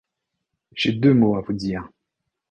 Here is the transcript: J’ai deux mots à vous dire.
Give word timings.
J’ai 0.73 0.93
deux 0.93 1.13
mots 1.13 1.35
à 1.35 1.41
vous 1.41 1.53
dire. 1.53 1.87